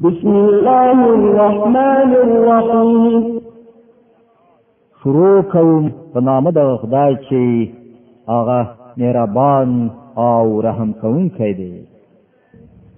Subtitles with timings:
[0.00, 3.20] بسم الله الرحمن الرحیم
[5.02, 7.72] شروع کوم په نام د خدای چې
[8.28, 9.88] هغه مهربان
[10.26, 11.84] او رحم کوونکی دی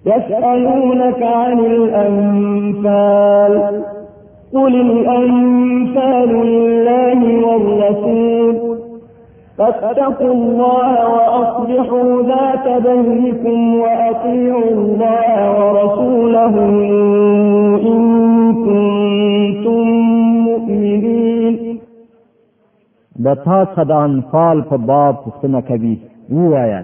[0.05, 3.53] يسألونك عن الأنفال
[4.53, 8.68] قل الأنفال لله والرسول
[9.59, 15.33] فاتقوا الله وأصلحوا ذات بينكم وأطيعوا الله
[15.63, 16.53] ورسوله
[17.91, 18.05] إن
[18.65, 19.81] كنتم
[20.47, 21.53] مؤمنين
[23.27, 25.95] د تا صد انفال په باب پوښتنه کوي
[26.39, 26.81] ووایه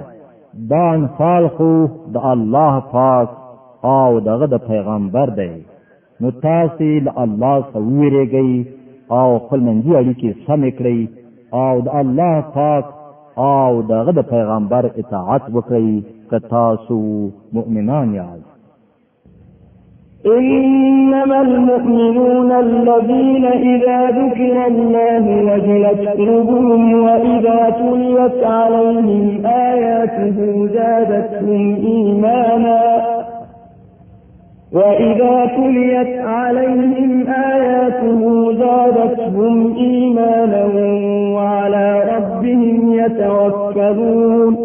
[0.72, 1.72] دا انفال خو
[2.14, 3.28] د الله پاک
[3.98, 5.52] او دغه د پیغمبر دی
[6.22, 11.00] نو تاسې له الله څخه وویرېږئ او خپل منځي اړیکې سمې کړئ
[11.64, 12.86] او د الله پاک
[13.54, 15.90] او دغه د پیغمبر اطاعت وکړئ
[16.30, 17.00] که تاسو
[17.58, 18.44] مؤمنان یاست
[20.38, 30.38] إنما المؤمنون الذين إذا ذكر الله وجلت قلوبهم وإذا تليت عليهم آياته
[30.78, 31.62] زادتهم
[31.92, 32.84] إيمانا
[34.80, 37.12] وإذا تليت عليهم
[37.52, 38.20] آياته
[38.64, 40.64] زادتهم إيمانا
[43.06, 44.56] يتوكلون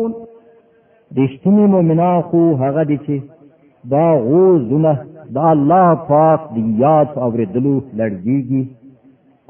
[1.19, 3.17] رښتینی مؤمنان خو هغه دي چې
[3.93, 4.93] دا غوزونه
[5.35, 8.63] د الله پاک دی یاد اورېدلو لړګيږي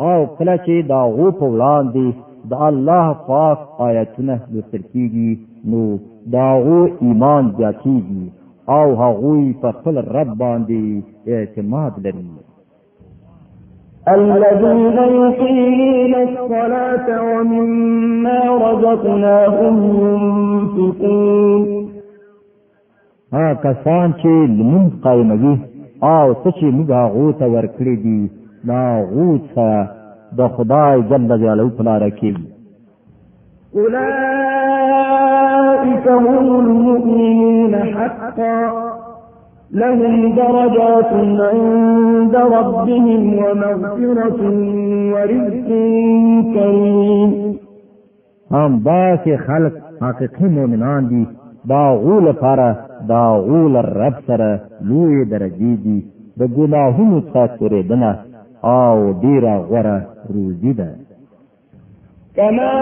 [0.09, 2.07] او کله چې دا غو په وړاندې
[2.51, 5.31] د الله پاک آیتونه لوستل کیږي
[5.71, 5.81] نو
[6.37, 8.25] دا غو ایمان زیاتیږي
[8.77, 10.81] او هغوی په خپل رب باندې
[11.37, 12.29] اعتماد لري
[14.09, 21.91] الذين يقيمون الصلاة ومما رزقناهم ينفقون
[23.33, 25.57] ها کسان چې لمن قائمږي
[26.03, 28.31] او څه چې موږ هغه ته ورکړي دي
[28.65, 29.89] دا غوڅه
[30.39, 32.35] د خدای جل جلاله په لار کې
[33.77, 36.27] اولئک هم
[36.59, 38.90] المؤمنون حقا
[39.73, 41.13] لهم درجات
[41.45, 44.41] عند ربهم ومغفرة
[45.15, 45.67] ورزق
[46.55, 47.57] كريم
[48.51, 49.73] هم باسی خلق
[50.03, 51.27] حقیقی مومنان دي
[51.69, 52.77] دا غول پاره
[53.09, 56.05] دا غول رب سره لوی درجی دي
[56.39, 58.19] د ګناهونو څخه ترې دنه
[58.65, 60.95] او ډیره غوره روزي ده
[62.41, 62.75] كما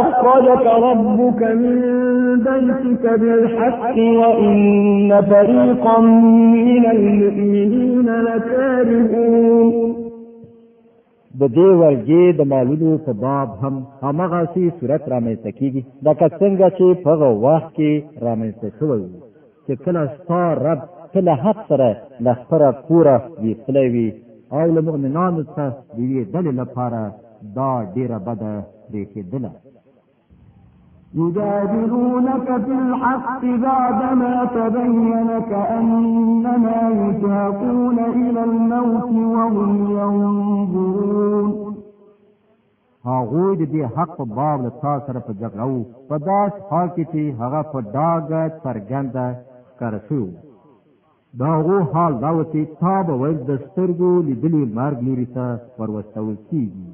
[0.00, 1.78] أخرجك ربك من
[2.48, 4.60] بيتك بالحق وإن
[5.32, 5.98] فريقا
[6.68, 9.70] من المؤمنين لكارهون
[11.40, 13.74] د دې ورګې د مالونو په باب هم
[14.04, 17.92] همغه سي صورت رامنځته کیږي لکه څنګه چې په هغه وخت کې
[18.26, 19.10] رامنځته شوی و
[19.66, 20.80] چې کله ستا رب
[21.14, 21.90] کله حق سره
[22.24, 24.08] له خپله کوره ویستلی وي
[24.56, 27.00] او له مؤمنانو څخه د یوې ډلې لپاره
[27.56, 28.52] دا ډیره بده
[28.90, 29.52] پریښېدله
[31.20, 41.74] يجادلونك في الحق بعدما تبين كأنما يساقون إلى الموت وهم ينظرون
[43.10, 46.88] هغوی د دې حق په باب له تا سره په جګړه وو په داس حال
[46.96, 49.26] کې چې هغه په ډاګه څرګنده
[49.70, 50.32] ښکاره شوي
[51.38, 55.44] د هغو حال دا و چې تا به ویل د سترګو لیدلي مرګ لوري ته
[55.78, 56.93] ور وستول کېږي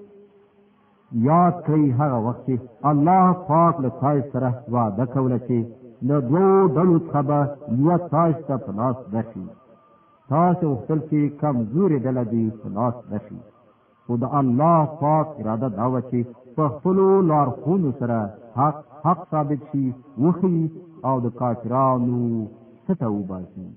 [1.29, 2.53] یاد کړئ هغه وخت چې
[2.89, 5.57] الله پاک له تاسو سره وعده کوله چې
[6.09, 7.39] له دوو ډلو څخه به
[7.79, 9.43] یوه تاسو ته په لاس راشي
[10.33, 13.39] تاسو غوښتل چې کمزورې ډله دې په لاس راشي
[14.05, 16.19] خو د الله پاک اراده دا وه چې
[16.55, 18.17] په خپلو لارښوونو سره
[18.57, 19.85] حق حق ثابت شي
[20.23, 20.63] وښیي
[21.07, 22.21] او د کافرانو
[22.85, 23.67] څه ته وباسي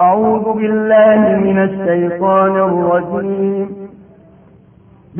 [0.00, 3.66] أعوذ بالله من الشيطان الرجيم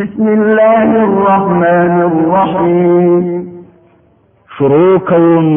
[0.01, 3.25] بسم الله الرحمن الرحيم
[4.59, 5.49] شروع کوم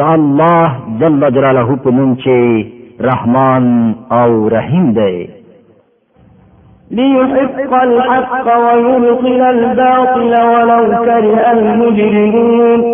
[0.00, 0.66] د الله
[1.00, 5.14] جل جلاله په نوم چې رحمان او رحیم دی
[6.98, 12.84] ليحق الحق ويبطل الباطل ولو كره المجرمون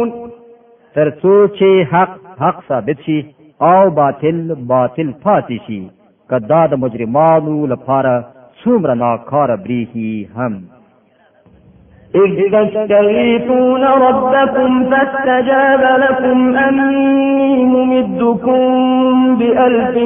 [0.95, 3.23] ترڅو چې حق حق ثابت شي
[3.63, 5.81] او باطل باطل پاتې شي
[6.31, 8.25] کدا د مجرمانو لپاره
[8.63, 10.63] څومره ناکاره بریحي هم
[12.15, 19.97] إذ تستغيثون ربكم فاستجاب لكم أني ممدكم بألف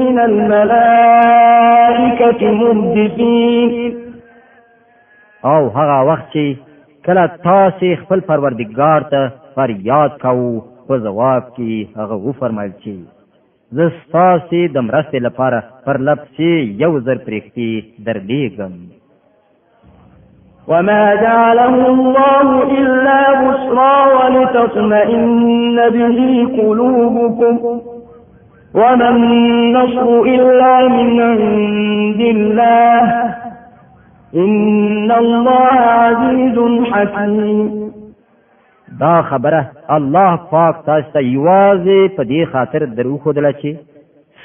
[0.00, 3.94] من الملائكة مردفين
[5.44, 6.56] او هغه وخت چې
[7.06, 9.20] کله تاسې خپل پروردګار ته
[9.56, 12.94] فریاد کوو په جواب کې هغه وفرمایل چې
[13.76, 16.50] زه ستاسو د مرستې لپاره پر لپسې
[16.82, 17.70] یو زر پرېختي
[18.06, 18.74] درلیږم
[20.70, 22.48] وما جعله الله
[22.78, 26.18] إلا بشرى ولتطمئن به
[26.58, 27.54] قلوبكم
[28.80, 31.10] وما النصر إلا من
[31.40, 33.04] عند الله
[34.44, 36.56] إن الله عزيز
[36.92, 37.88] حكيم
[39.00, 43.76] دا خبره الله پاک تاسو ته یوازې په دې خاطر درو خدل چې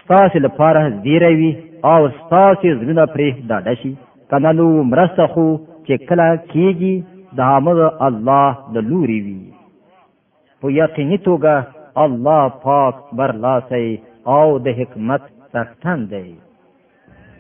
[0.04, 1.52] ستاسو لپاره زیری وي
[1.92, 3.94] او ستاسو زړه پرې ډاډه شي
[4.32, 5.48] کنه نو مرسته خو
[5.88, 6.96] چې کله کیږي
[7.40, 7.78] دا مر
[8.10, 9.40] الله د لوري وي
[10.62, 11.68] په یقیني توګه
[12.06, 13.88] الله پاک برلاسي
[14.36, 15.22] او د حکمت
[15.54, 16.28] څښتن دی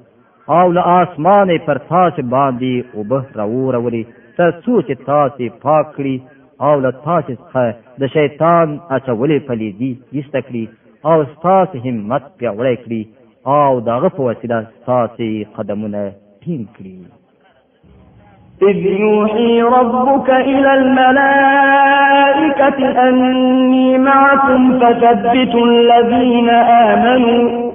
[0.58, 4.04] او له اسمانه پر تاسو باندې او به راو راولي
[4.38, 6.16] تاسو چې تاسو پاک کړی
[6.68, 8.68] او له تاسو څخه د شیطان
[8.98, 10.66] اچولې پلیدي یستکړي
[11.10, 11.18] او
[11.48, 13.04] تاسو همت پیاوړی کړی
[13.58, 16.06] او دغه په وسیله تاسو قدمونه
[16.44, 16.98] ټینګ کړی
[18.62, 26.50] إذ يوحي ربك إلى الملائكة أني معكم فثبتوا الذين
[26.90, 27.72] آمنوا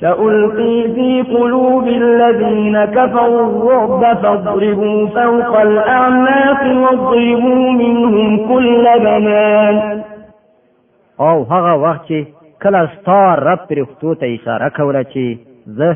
[0.00, 10.02] سألقي في قلوب الذين كفروا الرعب فاضربوا فوق الأعناق واضربوا منهم كل بنان
[11.20, 12.24] او هغه وخت چې
[12.62, 15.36] کله ستار رب پرښتو ته اشاره کوله چې
[15.66, 15.94] زه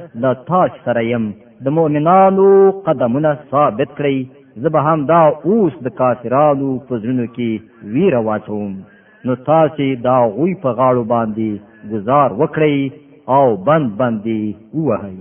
[0.51, 1.01] تاج سره
[1.65, 2.49] د مؤمنانو
[2.87, 4.17] قدمونه ثابت کړئ
[4.65, 7.51] زه به هم دا اوس د کافرانو په زړونو کې
[7.95, 8.71] ویره واچوم
[9.27, 11.49] نو تاسې دا غوی په غاړو باندې
[11.93, 12.77] گزار وکړئ
[13.37, 14.39] او بند باندې
[14.77, 15.17] ووهئ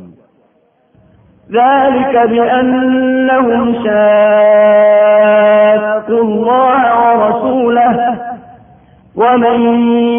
[1.58, 6.82] ذلك بأنهم شاقوا الله
[7.20, 7.90] ورسوله
[9.18, 9.62] ومن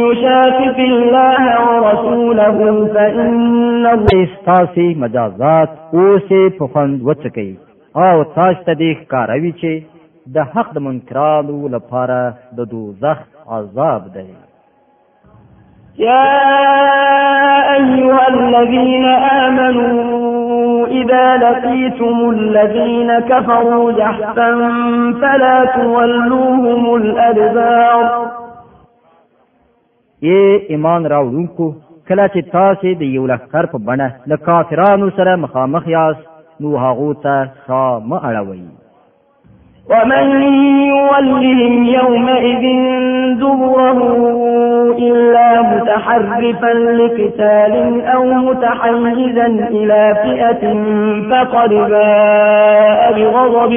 [0.04, 3.86] يشاكك الله ورسوله فإن
[4.26, 7.50] استاسي مجازات اوسې په خوند وڅکي
[7.96, 9.72] او تاسو ته دې ښکاروي چې
[10.34, 12.18] د حق د منکرالو لپاره
[12.56, 13.20] د دوزخ
[13.54, 14.26] عذاب دی
[15.98, 16.54] يا
[17.76, 19.04] أيها الذين
[19.44, 24.50] آمنوا إذا لقيتم الذين كفروا جحفا
[25.20, 28.28] فلا تولوهم الأدبار
[30.26, 30.38] اے
[30.74, 31.66] ایمان راوړونکو
[32.08, 36.24] کله چې تاسو د یو لخر په بڼه له کافرانو سره مخامخ یاست
[36.64, 37.34] نو هغه ته
[37.66, 38.64] شام اړوي
[39.90, 40.26] ومن
[40.88, 42.64] يولهم يومئذ
[43.44, 44.00] دبره
[45.08, 47.74] إلا متحرفا لقتال
[48.16, 50.62] أو متحيزا إلى فئة
[51.30, 53.72] فقد باء بغضب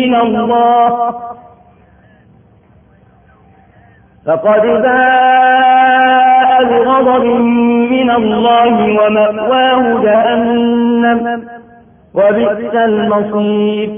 [0.00, 1.14] من الله
[4.26, 7.24] فقد باء بغضب
[7.94, 11.42] من الله ومأواه جهنم
[12.14, 13.90] وبئس المصير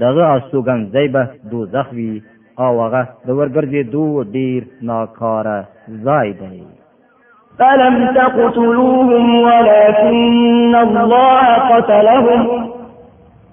[0.00, 2.14] دغه استوګن ځای به دوزخ وي
[2.58, 5.60] هغه د ورګرځې دو ډیر ناکاره
[6.06, 6.62] ځای دی
[7.58, 11.42] فلم تقتلوهم ولكن الله
[11.72, 12.42] قتلهم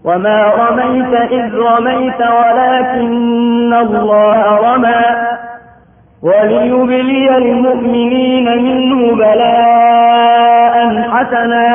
[0.05, 5.03] وما رميت إذ رميت ولكن الله رمى
[6.23, 10.75] وليبلي المؤمنين منه بلاء
[11.13, 11.67] حسنا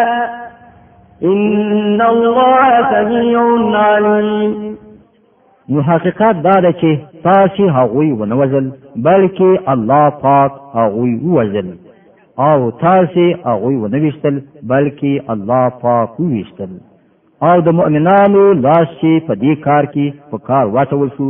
[1.23, 3.41] إن الله سميع
[3.87, 4.77] عليم
[5.71, 6.91] نو حقیقت دا ده چې
[7.23, 8.67] تاسو هغوی ونوزل
[9.07, 11.73] بلکې الله پاک هغوی ووزل
[12.49, 14.39] او تاسو هغوی ونوشتل
[14.73, 16.69] بلکې الله پاک ووشتل
[17.49, 21.29] او د مؤمنانو لاس چې په دې کار کې په کار واچول شو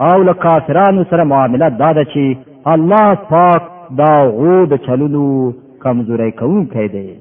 [0.02, 2.36] او له کافرانو سره معامله دا ده چې
[2.74, 3.62] الله پاک
[4.02, 5.54] دا غو د چلونو
[5.84, 7.16] کمزوري کوونکی دی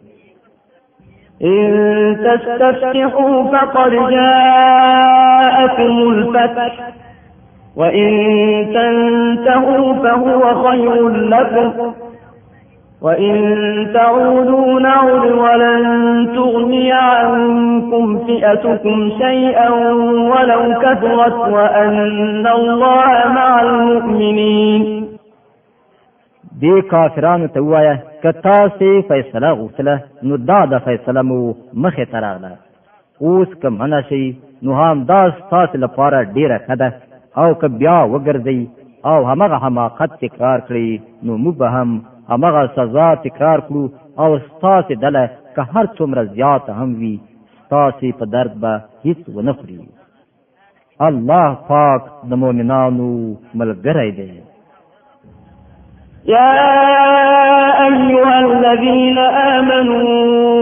[1.43, 6.73] إن تستفتحوا فقد جاءكم الفتح
[7.77, 8.13] وإن
[8.75, 11.93] تنتهوا فهو خير لكم
[13.07, 13.37] وإن
[13.95, 15.83] تعودوا نعد ولن
[16.37, 19.71] تغني عنكم فئتكم شيئا
[20.33, 23.07] ولو كثرت وأن الله
[23.39, 25.03] مع المؤمنين
[26.61, 31.37] دی کافرانو ته وایه که تاسې فیصله غوښتله نو دا د فیصله مو
[31.75, 32.57] مخې ته راغله
[33.29, 34.23] اوس که منع شي
[34.63, 36.93] نو هم دا ستاسې لپاره ډېره ښه ده
[37.43, 41.93] او که بیا وګرځئ او همغه حماقت تکرار کړئ نو موږ به هم
[42.31, 43.89] همغه سزا تکرار کړو
[44.23, 47.15] او ستاسې دله که هر څومره زیات هم وي
[47.67, 48.73] ستاسې په درد به
[49.05, 49.79] هیڅ ونه خوري
[51.09, 53.11] الله پاک د مؤمنانو
[53.55, 54.31] ملګری دی
[56.25, 56.53] يا
[57.89, 59.19] أيها الذين
[59.59, 60.55] آمنوا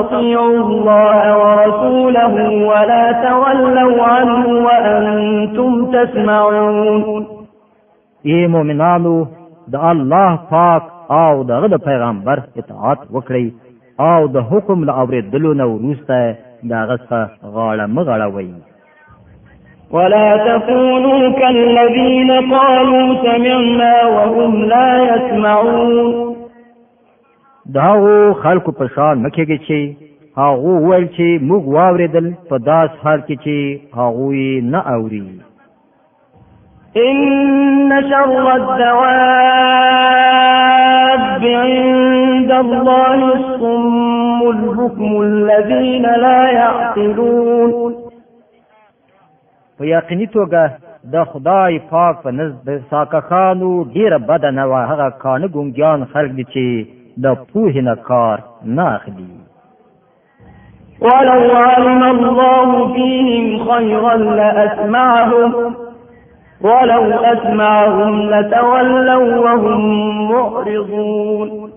[0.00, 2.34] أطيعوا الله ورسوله
[2.70, 7.26] ولا تولوا عنه وأنتم تسمعون
[8.26, 9.14] اي مؤمنانو
[9.72, 10.82] د الله پاک
[11.20, 13.46] او دغه د پیغمبر اطاعت وکړي
[14.10, 16.16] او د حکم له اوریدلو نه وروسته
[16.72, 17.18] دغه څخه
[17.56, 18.50] غاړه مغړوي
[19.96, 26.10] ولا تكونوا كالذين قالوا سمعنا وهم لا يسمعون
[27.76, 28.02] داو
[28.44, 29.78] خلکو پرشان مکیږي چې
[30.40, 33.56] هغه ویل چې موږ واوریدل په داس حال کې چې
[33.98, 34.40] هغه
[34.74, 35.28] نه اوري
[37.08, 37.18] ان
[38.10, 40.81] شر الدواب
[41.14, 47.72] الحب عند الله الصم البكم الذين لا يعقلون
[49.78, 50.64] په یقیني توګه
[51.12, 56.30] د خدای پاک په نزد د ساکخانو ډیره بده نه وه هغه کانه ګونګیان خلک
[56.38, 56.66] دي چې
[57.24, 59.28] د پوهې نه کار نه اخلي
[61.06, 61.38] ولو
[61.70, 65.76] علم الله فيهم خيرا لأسمعهم
[66.62, 69.82] ولو أسمعهم لتولوا وهم
[70.32, 71.70] معرضون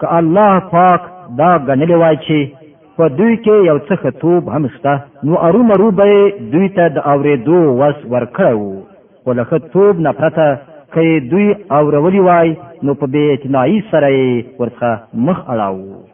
[0.00, 1.00] که الله پاک
[1.38, 2.52] دا غنلی وای چې
[2.96, 7.56] په دوی کې یو څه خطوب هم شته نو ارومرو به دوی ته د اورېدو
[7.80, 8.72] وس ورکړو
[9.24, 10.58] خو له خطوب نه پرته
[10.94, 16.13] که دوی اورولي وای نو په بې اعتنایي سره یې ورڅخه مخ اړاوه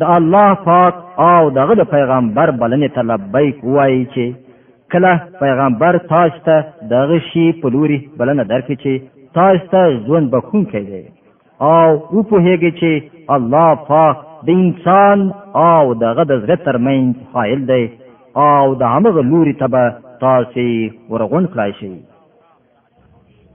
[0.00, 0.94] د الله پاک
[1.30, 4.26] او دغه د پیغمبر بلنې ته لبیک وایي چې
[4.92, 6.56] کله پیغمبر تاسو ته
[6.94, 8.92] دغه شی په لوري بلنه درکړي چې
[9.38, 11.02] تاسو ته ژوند بخونکی دی
[11.72, 12.92] او او په هغه چې
[13.36, 15.18] الله پاک د انسان
[15.70, 17.84] او دغه د زړه ترمنځ حائل دی
[18.46, 19.84] او د هغه لوري ته به
[20.24, 20.66] تاسو
[21.12, 21.94] ورغون کړئ شئ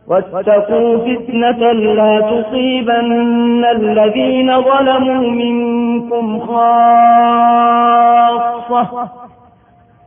[0.08, 9.10] واتقوا فتنة لا تصيبن الذين ظلموا منكم خاصة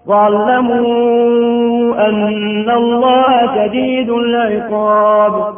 [0.07, 0.79] واعلموا
[2.09, 5.55] أن الله شديد العقاب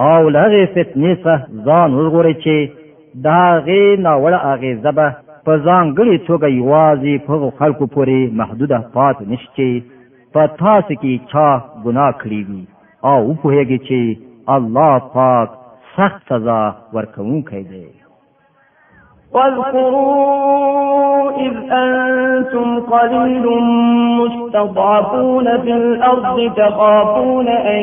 [0.00, 2.56] او لغه فتنې څخه ځان وګورئ چې
[3.24, 5.08] دا غي ناوړه اغیزه به
[5.46, 9.82] په ځانګړي توګه یوازې په خلکو پورې محدوده پات نشي
[10.34, 11.48] په تاسو کې چا
[11.84, 12.64] ګناه کړی وي
[13.08, 14.18] او پوهیږي چې
[14.56, 15.50] الله پاک
[15.96, 16.62] سخت سزا
[16.94, 17.86] ورکوونکی دی
[19.34, 23.46] واذكروا إذ أنتم قليل
[24.20, 27.82] مستضعفون في الأرض تخافون أن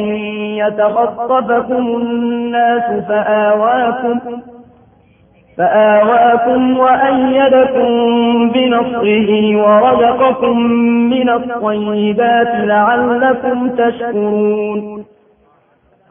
[0.64, 4.20] يتخطفكم الناس فآواكم
[5.60, 7.90] فآواكم وأيدكم
[8.54, 9.30] بنصره
[9.64, 10.58] ورزقكم
[11.14, 15.04] من الطيبات لعلكم تشكرون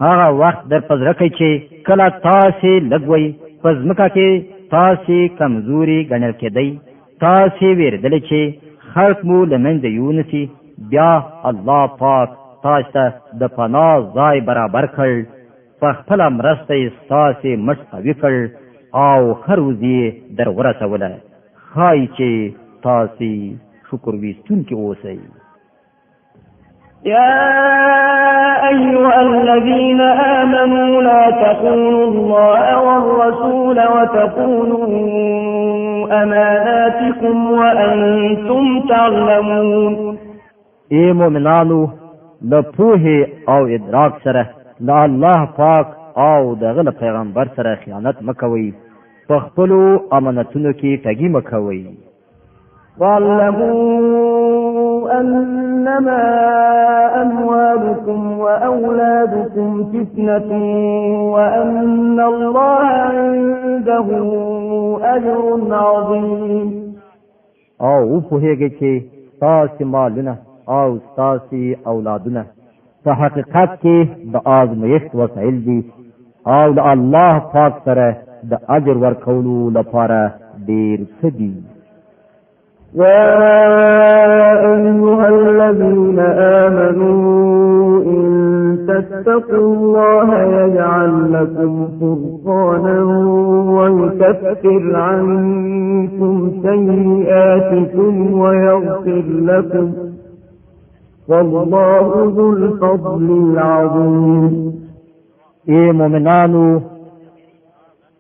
[0.03, 6.81] هغه وخت در پزړه کې چې کله تاسې لګوي پزمکه کې تاسې کمزوري ګڼل کېدی
[7.21, 10.45] تاسې ویردل چې خلق مو لمن د یونسی
[10.91, 11.09] بیا
[11.51, 12.29] الله پاک
[12.69, 15.25] تاسو ته د پناه ځای برابر کړ
[15.81, 18.65] په خپل مرسته یې تاسې مټ قوي کړ
[18.97, 21.11] او خروزی در ورسوله
[21.55, 23.27] خای چې تاسو
[23.89, 25.17] شکر ویستون کې اوسئ
[27.05, 27.59] يا
[28.69, 34.87] أيها الذين آمنوا لا تخونوا الله والرسول وتخونوا
[36.23, 40.17] أماناتكم وأنتم تعلمون
[40.93, 41.85] اے مومنانو
[42.51, 44.47] د پوهې او ادراک سره
[44.81, 45.87] د الله پاک
[46.31, 48.67] او دغه پیغمبر سره خیانت مکوئ
[49.31, 49.71] په خپل
[50.17, 51.85] امانتونو کې تګي مکوي
[53.01, 53.83] وَاعْلَمُوا
[55.21, 56.23] أَنَّمَا
[57.23, 60.51] أَمْوَالُكُمْ وَأَوْلَادُكُمْ فِتْنَةٌ
[61.35, 61.77] وَأَنَّ
[62.33, 62.85] اللَّهَ
[63.17, 64.09] عِندَهُ
[65.15, 65.43] أَجْرٌ
[65.87, 66.69] عَظِيمٌ
[67.83, 68.95] او په هغه کې
[69.47, 70.35] تاسو مالونه
[70.69, 71.59] او تاسو
[71.93, 72.43] اولادونه
[73.05, 73.99] په حقیقت کې
[74.35, 75.81] د آزمایښت وسایل دي
[76.59, 78.09] او د الله پاک سره
[78.51, 80.17] د اجر ورکولو لپاره
[80.67, 81.55] ډیر سدي
[82.95, 83.35] يا
[84.77, 86.19] أيها الذين
[86.65, 87.43] آمنوا
[88.17, 88.25] إن
[88.89, 92.99] تتقوا الله يجعل لكم فرقانا
[93.77, 96.35] ويكفر عنكم
[96.69, 99.87] سيئاتكم ويغفر لكم
[101.31, 104.53] والله ذو الفضل العظيم
[105.69, 106.81] اي مؤمنانو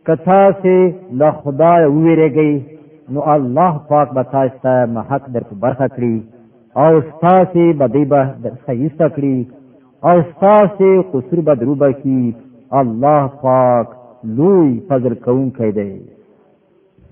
[0.08, 0.74] کتا سي
[1.20, 2.52] له خدای ویریږي
[3.12, 4.74] نو الله پاک به تاسو ته
[5.10, 6.16] حق درک برخه کړی
[6.82, 6.92] او
[7.22, 8.20] تاسو به دی به
[8.66, 9.36] صحیح کړی
[10.10, 12.22] او تاسو قصور به دروبه کی
[12.80, 13.86] الله پاک
[14.36, 15.92] لوی فضل کوم کوي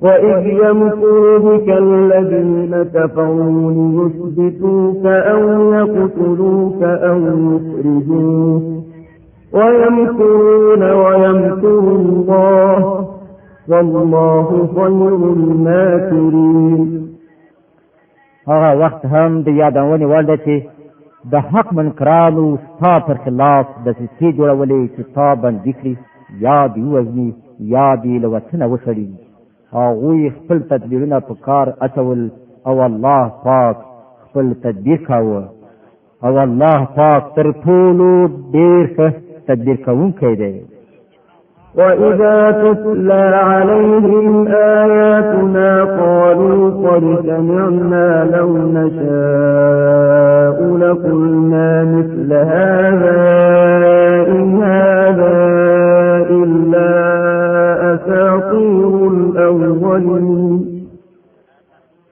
[0.04, 3.72] وإذ يمكر بك الذين كفروا
[4.36, 5.40] ليثبتوك أو
[5.74, 7.16] يقتلوك أو
[7.52, 8.93] يخرجوك
[9.58, 12.80] ويمكرون ويمكر الله
[13.70, 16.90] والله خير الماكرين
[18.50, 20.56] هغه وخت هم د یادونې وړ ده چې
[21.32, 25.94] د حق منکرانو ستا پر خلاف د سیسې جوړولې چې تا بندي کړي
[26.46, 27.28] یا دې ووژني
[27.76, 29.08] یا دې له وطنه وشړي
[29.74, 32.22] هغوی خپل تدبیرونه په کار اچول
[32.68, 33.76] او الله پاک
[34.24, 35.42] خپل تدبیر کاوه
[36.26, 39.08] او الله پاک تر ټولو ډېر ښه
[39.48, 40.54] تدبیر کوونکی دی
[41.76, 44.48] وَإِذَا تُتْلَى عَلَيْهِمْ
[44.80, 53.16] آيَاتُنَا قَالُوا قَدْ سَمِعْنَا لَوْ نَشَاءُ لَقُلْنَا مِثْلَ هَذَا
[54.34, 55.40] إِنْ هَذَا
[56.36, 56.92] إِلَّا
[57.94, 60.54] أَسَاطِيرُ الْأَوَّلِينَ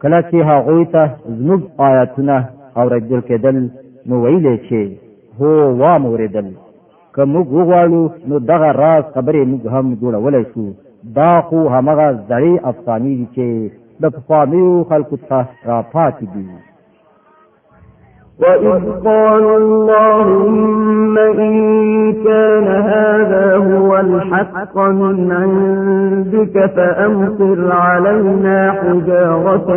[0.03, 3.69] کله چې هغه ته زموږ آیاتونه اوریدل کېدل
[4.09, 4.99] نو ویلې چې
[5.41, 6.47] هو واموریدل
[7.17, 10.65] که موږ وغواړو نو دغه راز خبرې موږ هم جوړولی شو
[11.19, 13.47] دا خو همغه زړې افسانې دي چې
[14.03, 16.45] د پخوانیو خلکو ته را پاتې دي
[18.43, 21.15] وإذ قالوا اللهم
[21.47, 21.57] إن
[22.27, 29.69] كان هذا هو الحق من عندك فأمطر علينا حجارة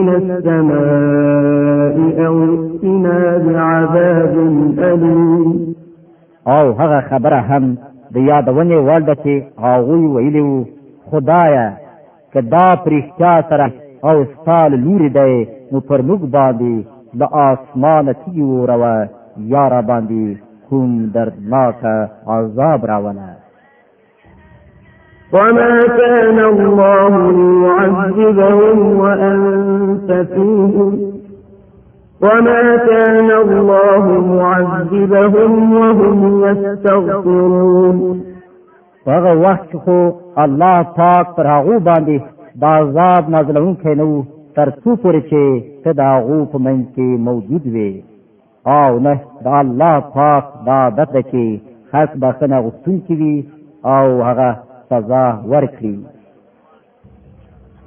[0.00, 4.34] من السماء أو ائتنا بعذاب
[4.90, 5.72] أليم
[6.46, 7.64] او هغه خبره هم
[8.14, 9.32] د یادونې وړ ده چې
[9.64, 10.66] هغوی ویلي وو
[11.10, 11.66] خدایه
[12.32, 13.66] که دا پرښتیا سره
[14.08, 15.34] او ستا لوري دی
[15.72, 16.74] نو پر موږ باندې
[17.20, 19.06] د آسمانه تیږې ووروه
[19.52, 20.22] یا را باندې
[20.68, 21.96] کوم دردناکه
[22.34, 23.28] عذاب راوله
[25.32, 31.11] وما كان الله ليعذبهم وأنت فيهم
[32.26, 37.96] وما كان الله معذبهم وهم يستغفرون
[39.08, 39.96] هغه وخت خو
[40.44, 42.16] الله پاک پر هغه باندې
[42.64, 44.08] دا عذاب نازلون کینو
[44.56, 45.44] تر څو پورې چې
[45.84, 47.90] ته دا غو په منځ کې موجود وي
[48.80, 49.14] او نه
[49.46, 51.46] دا الله پاک دا دته کې
[51.90, 53.34] خاص بخنه غوښتونکي وي
[53.96, 54.48] او هغه
[54.90, 55.94] سزا ورکړي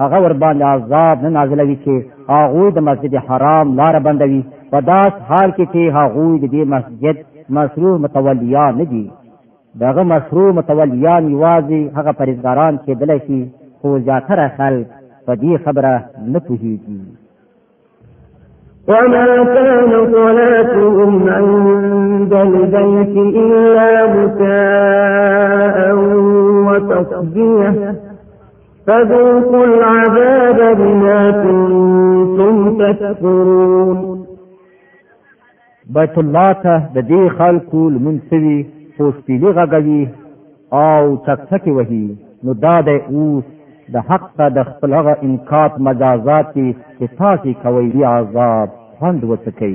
[0.00, 1.94] هغه ور باندې عذاب نه نازلوي چې
[2.32, 7.16] هغه د مسجد حرام لار بندوي په داس حال کې چې هغه د دې مسجد
[7.58, 9.04] مسرور متولیان نه دي
[9.84, 13.40] دغه مسرور متولیان یوازې هغه پرېزګاران کې دلای شي
[13.80, 14.86] خو زیاتره خلک
[15.26, 15.92] په دې خبره
[16.32, 16.98] نه پوهیږي
[18.90, 25.96] وما كان صلاتهم عند البيت إلا بكاء
[26.68, 27.94] وتصديه
[28.88, 34.26] فذوقوا العذاب بما كنتم تكفرون
[35.96, 38.56] بیت الله ته د دې خلکو لمنسوي
[39.00, 40.02] پوسټیلی غږوي
[40.86, 42.04] او تکتکی وهي
[42.44, 43.46] نو دا د اوس
[43.94, 49.74] د حق ته د خپل هغه انکات مجازات چې تاسې کوي عذاب خوند وڅکئ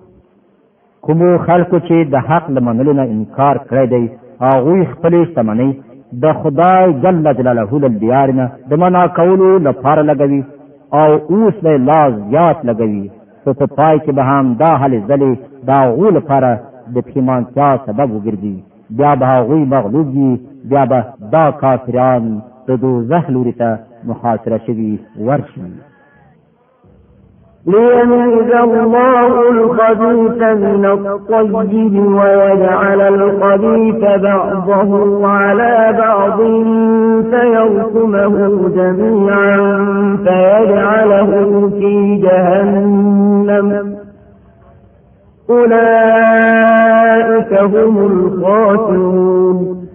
[1.11, 4.03] کومو خلکو چې د حق د منلو نه انکار کړی دی
[4.47, 5.69] هغوی خپلې شتمنۍ
[6.23, 10.41] د خدای جل جلاله له دیار نه د منع کولو لپاره لګوي
[11.01, 13.03] او اوس له لاز یاد لګوي
[13.43, 15.33] څه په پای کې به هم دا حل زلي
[15.69, 16.49] دا غول لپاره
[16.95, 18.55] د پیمانتیا سبب وګرځي
[18.97, 20.29] بیا به هغوی مغلوب وي
[20.71, 20.99] بیا به
[21.35, 22.23] دا کافران
[22.67, 23.69] د دوزخ لوري ته
[24.09, 24.91] محاصره شوي
[25.27, 25.61] ورشي
[27.67, 36.37] ليميز الله الخبيث من الطيب ويجعل الخبيث بعضه على بعض
[37.29, 39.57] فيركمه جميعا
[40.17, 41.25] فيجعله
[41.69, 43.95] في جهنم
[45.49, 49.87] أولئك هم الخاسرون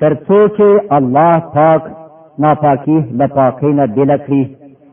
[0.00, 0.62] ترڅو
[0.96, 1.82] الله پاک
[2.38, 3.04] ما طاكيه
[3.36, 3.84] پاکۍ نه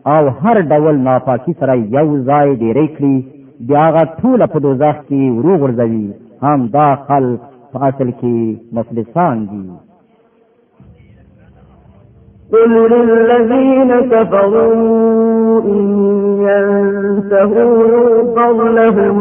[0.07, 3.15] او هر ډول ناپاکی سره یو ځای ډیری کړي
[3.67, 6.05] بیا هغه ټول په دوزخ کې ورو غورځوي
[6.43, 7.39] هم دا خلق
[7.73, 8.37] په اصل کې
[8.73, 9.63] مفلسان دي
[12.51, 15.81] قل للذين كفروا إن
[16.49, 19.15] ينتهوا يغفر لهم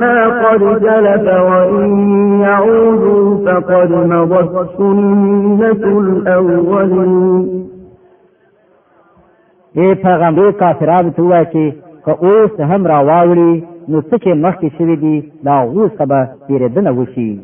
[0.00, 1.92] ما قد جلف وإن
[2.40, 7.69] يعودوا فقد مضت سنة الأولين
[9.74, 11.62] ای پیغمبر کافرانو ته وایي چې
[12.04, 13.54] که اوس هم را واوړي
[13.90, 17.40] نو څه چې مخکې شوي دي دا اوس به تېرېدنه وشي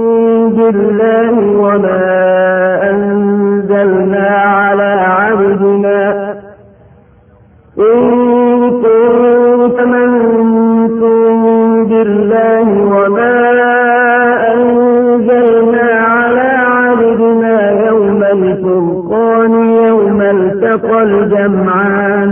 [0.49, 2.25] بالله وما
[2.89, 6.24] أنزلنا على عبدنا
[21.09, 22.31] الجمعان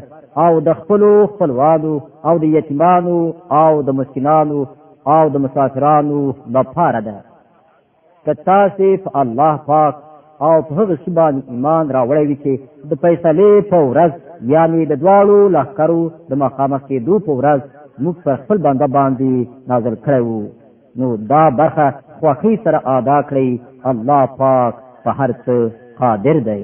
[0.46, 1.94] او د خپل خپلوانو
[2.28, 3.20] او د یتیمانو
[3.62, 4.60] او د مسکینانو
[5.16, 6.20] او د مسافرانو
[6.56, 7.16] لپاره ده
[8.26, 9.96] که تاسو په الله پاک
[10.46, 12.54] او په هغه څه باندې ایمان راوړی وي چې
[12.90, 14.12] د فیصلې په ورځ
[14.54, 17.62] یعنی د دواړو لخرو د مقامه کې دوه په ورځ
[18.04, 19.32] موږ په خپل بنده باندې
[19.72, 20.40] نازل کړو
[21.00, 21.86] نو دا برخه
[22.20, 23.50] خوخي سره ادا کړی
[23.92, 24.74] الله پاک
[25.04, 25.56] په هر څه
[26.02, 26.64] قادر دی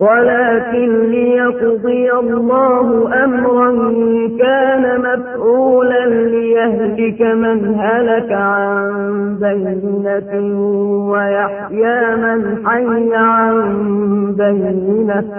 [0.00, 3.70] ولكن ليقضي الله أمرا
[4.40, 8.76] كان مفعولا ليهلك من هلك عن
[9.40, 10.34] بينة
[11.10, 13.56] ويحيى من حي عن
[14.38, 15.34] بينة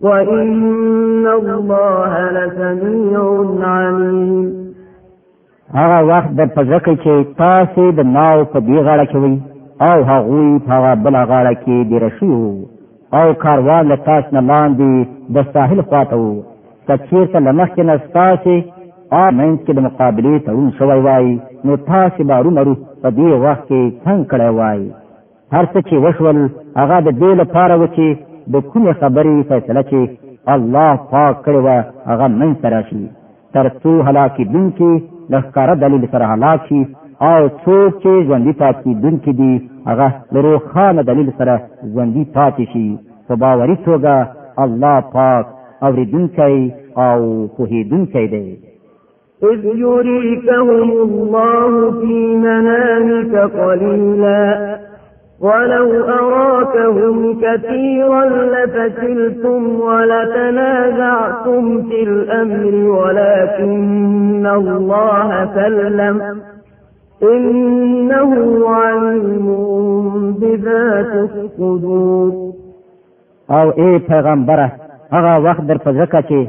[0.00, 3.22] وإن الله لسميع
[3.62, 4.60] عليم
[5.74, 9.38] هغه وخت د پزړه کې تاسو د ناو په دی غاړه کې وي
[9.90, 12.79] او هغوی په هغه بل غاړه کې دی رشیو
[13.18, 14.90] او کاروان له تاس نه لاندې
[15.34, 16.34] د ساحل خواته وو
[16.88, 18.56] کچیر ته لمخکې نه ستاسې
[19.18, 21.24] او منځ کې د مقابلې تړون شوی وای
[21.66, 24.80] نو تاسې به رومرو په دې وخت کې څنګ کړی وای
[25.54, 26.38] هر څه چې وشول
[26.80, 28.06] هغه د دې لپاره و چې
[28.52, 30.00] د کومې خبرې فیصله چې
[30.54, 31.76] الله پاک کړې وه
[32.10, 33.04] هغه منځته راشي
[33.54, 34.92] تر څو هلاکېدونکي
[35.32, 36.82] له ښکاره دلیل سره هلاک شي
[37.30, 39.54] او څوک چې ژوندي پاتې کېدونکي دي
[39.86, 41.60] هغه له روخانه دلیل سره
[41.92, 42.88] ژوندۍ پاتې شي
[43.28, 44.14] په باوري توګه
[44.64, 45.46] الله پاک
[45.82, 46.54] اوریدونکی
[46.96, 48.46] او پوهیدونکی دی
[49.42, 54.76] إذ يريكهم الله في منامك قليلا
[55.40, 66.40] ولو أراكهم كثيرا لفتلتم ولتنازعتم في الأمر ولكن الله سلم
[67.22, 68.32] انه
[68.74, 69.48] علم
[70.40, 72.52] بذات الصدور
[73.50, 74.72] او ای پیغمبره
[75.12, 76.48] هغه وخت در پزکه چې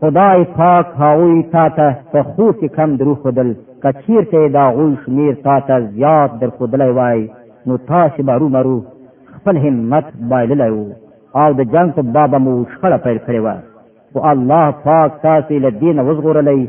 [0.00, 3.52] خدای پاک هاوی تا ته په خو کې کم درو خدل
[3.84, 7.28] کچیر ته دا غوی شمیر تا ته زیات در خدلای وای
[7.66, 8.84] نو تاسو بارو مرو
[9.34, 10.68] خپل همت بایللای
[11.32, 13.48] او د جنگ په بابا مو شخړه پیل کړې و
[14.16, 16.68] او الله پاک تاسو له دین وزغورلای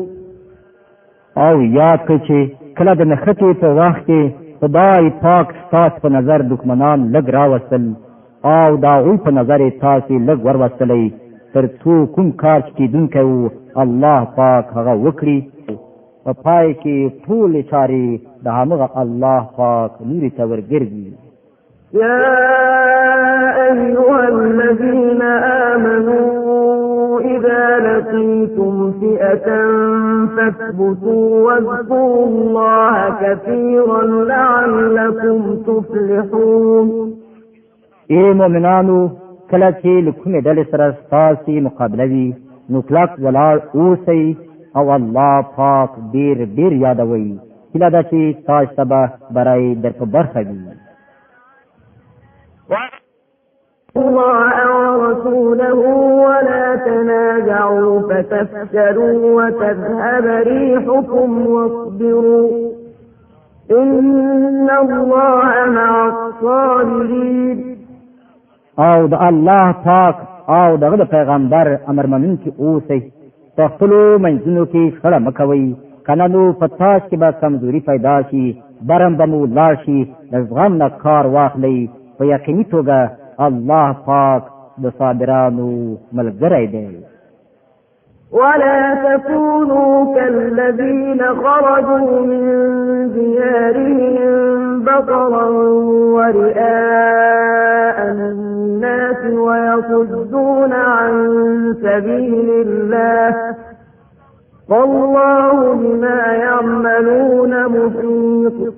[1.45, 2.37] او یاد کړئ چې
[2.77, 4.21] کله د نښتې په وخت کې
[4.59, 7.83] خدای پاک ستاسو په نظر دښمنان لګ راوستل
[8.59, 11.05] او دا غوی په نظر تاسو لګ وروستلې
[11.53, 13.49] تر څو کوم کار چې دونکو
[13.83, 15.37] الله پاک هغه وکړي
[16.25, 18.05] په پای کې ټول چاري
[18.43, 21.07] د هغه الله پاک لوري ته ورګرځي
[21.93, 22.43] يا
[23.73, 25.21] أيها الذين
[25.75, 29.47] آمنوا إذا لقيتم فئة
[30.35, 37.11] فاثبتوا واذكروا الله كثيرا لعلكم تفلحون
[38.11, 38.99] اے إيه مومنانو
[39.51, 42.31] کله چې لکومې ډلې سره ستاسي مقابله وي
[42.69, 44.35] نو کلک ولاړ اوسئ
[44.77, 47.39] او الله پاک ډیر ډیر یادوي
[47.75, 50.70] هیله ده چې تاسو به برای درکو برخه وي
[52.73, 55.75] الله ورسوله
[56.27, 62.51] ولا تنازعوا فتفشلوا وتذهب ريحكم واصبروا
[63.71, 67.57] إن الله مع الصابرين
[68.79, 70.15] او د الله پاک
[70.49, 72.99] او دغه پیغمبر امر منن کې اوسئ
[73.55, 75.73] په خپل منځونو کې خړه مکوي
[76.07, 78.45] کنه نو پتاش کې به کمزوري پیدا شي
[78.87, 81.89] برم بمو لا شي د غم نه کار واخلي
[82.21, 83.01] په یقیني توګه
[83.47, 84.43] الله پاک
[84.83, 85.69] د صابرانو
[86.17, 86.87] ملګری دی
[88.31, 92.43] ولا تكونوا كالذين خرجوا من
[93.09, 94.27] ديارهم
[94.85, 95.45] بطرا
[96.17, 101.13] ورئاء الناس ويصدون عن
[101.83, 103.33] سبيل الله
[104.69, 108.70] والله بما يعملون محيط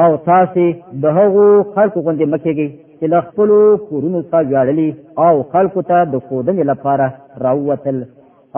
[0.00, 0.62] او تاسو
[1.02, 4.88] د هغو خلکو غوندې مکیږئ چې له خپلو کورونو څخه ویاړلي
[5.26, 7.06] او خلکو ته د ښودنې لپاره
[7.44, 7.96] راووتل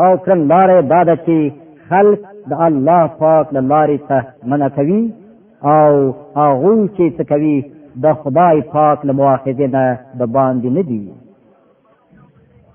[0.04, 1.36] او کړنلارې دا ده چې
[1.88, 2.20] خلک
[2.50, 4.16] د الله پاک له لارې ته
[4.50, 5.02] منع کوي
[5.78, 5.90] او
[6.40, 7.56] هغوی چې څه کوي
[8.04, 9.82] د خدای پاک له مواخذې نه
[10.18, 11.02] د باندې نه دي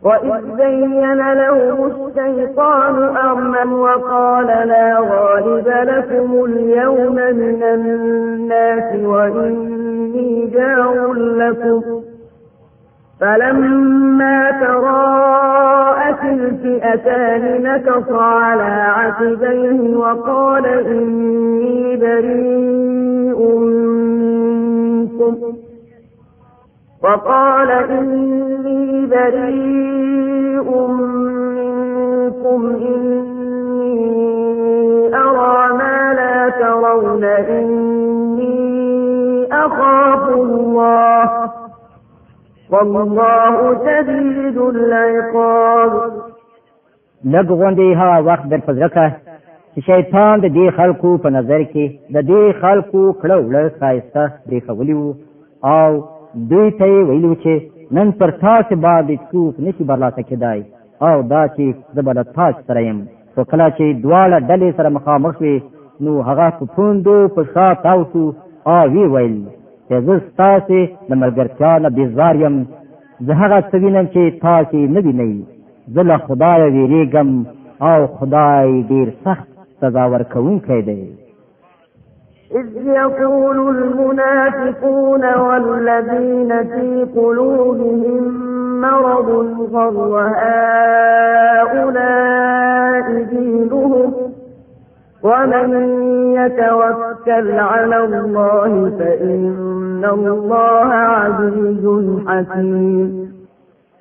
[0.04, 11.84] وإذ زين لهم الشيطان أرما وقال لا غالب لكم اليوم من الناس وإني جار لكم
[13.22, 23.58] فلما تراءت الفئتان نكص على عقبيه وقال إني بريء
[24.60, 25.36] منكم
[27.04, 34.16] وقال إني بريء منكم إني
[35.16, 38.54] أرى ما لا ترون إني
[39.52, 41.30] أخاف الله
[42.70, 46.12] والله شديد العقاب
[47.26, 49.12] لږ غوندې هغه وخت در پزړه
[49.76, 51.86] چې شیطان د دې خلکو په نظر کې
[52.16, 55.14] د دې خلکو کړه وړه ښایسته پرېښولي وو
[55.64, 56.04] او
[56.50, 57.54] دوی ته ویلو چې
[57.98, 60.60] نن پر تاسو باندې څوک نشي برلاسه کېدای
[61.08, 62.98] او دا چې زبر تاسو سره يم
[63.36, 65.56] خو کله چې دواړه ډلې سره مخامخ وي
[66.08, 68.26] نو هغه په پوندو په شا تاوسو
[68.76, 69.38] او وی ویل
[69.90, 70.78] چې زه تاسو
[71.10, 72.60] د ملګرتیا نه بیزار یم
[73.28, 75.34] زه هغه څوینم چې تاسو نه ویني
[75.94, 77.30] زه له خدای ویریږم
[77.90, 79.48] او خدای ډیر سخت
[79.82, 81.00] سزا ورکوونکی دی
[82.56, 88.22] إذ يقول المنافقون والذين في قلوبهم
[88.82, 89.30] مرض
[89.74, 94.10] غر هؤلاء دينهم
[95.24, 95.68] ومن
[96.34, 101.86] يتوكل على الله فإن الله عزيز
[102.28, 103.30] حكيم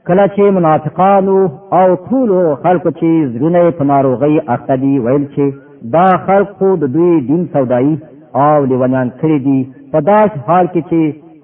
[0.09, 5.53] کله چې منافقانو او ټول خلکو چې زړونه په ناروغي اخته دي ویل چې
[5.93, 7.99] دا خلکو د دوی دین سودایي
[8.37, 9.59] او لیونیان کړی دي
[9.93, 11.01] په داس حال کې چې